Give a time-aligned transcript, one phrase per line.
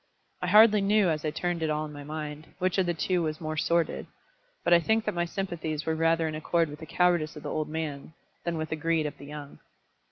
[0.41, 3.21] I hardly knew as I turned it all in my mind, which of the two
[3.21, 4.07] was the more sordid;
[4.63, 7.51] but I think that my sympathies were rather in accord with the cowardice of the
[7.53, 9.59] old man than with the greed of the young.